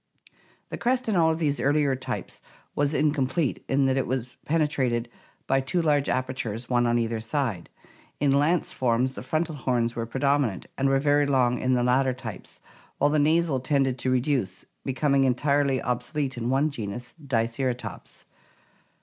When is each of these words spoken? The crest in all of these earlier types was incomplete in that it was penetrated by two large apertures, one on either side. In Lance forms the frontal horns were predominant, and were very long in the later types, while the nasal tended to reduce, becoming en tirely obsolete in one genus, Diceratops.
The 0.69 0.79
crest 0.79 1.07
in 1.07 1.15
all 1.15 1.29
of 1.31 1.37
these 1.37 1.59
earlier 1.59 1.95
types 1.95 2.41
was 2.73 2.95
incomplete 2.95 3.63
in 3.69 3.85
that 3.85 3.97
it 3.97 4.07
was 4.07 4.35
penetrated 4.45 5.09
by 5.45 5.61
two 5.61 5.79
large 5.79 6.09
apertures, 6.09 6.67
one 6.67 6.87
on 6.87 6.97
either 6.97 7.19
side. 7.19 7.69
In 8.19 8.31
Lance 8.31 8.73
forms 8.73 9.13
the 9.13 9.21
frontal 9.21 9.53
horns 9.53 9.95
were 9.95 10.07
predominant, 10.07 10.65
and 10.75 10.89
were 10.89 10.99
very 10.99 11.27
long 11.27 11.59
in 11.59 11.75
the 11.75 11.83
later 11.83 12.15
types, 12.15 12.61
while 12.97 13.11
the 13.11 13.19
nasal 13.19 13.59
tended 13.59 13.99
to 13.99 14.09
reduce, 14.09 14.65
becoming 14.83 15.23
en 15.23 15.35
tirely 15.35 15.79
obsolete 15.79 16.35
in 16.35 16.49
one 16.49 16.71
genus, 16.71 17.13
Diceratops. 17.23 18.25